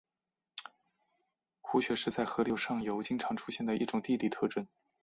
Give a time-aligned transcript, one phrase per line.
[1.61, 4.65] 壶穴是在河流上游经常出现的一种地理特征。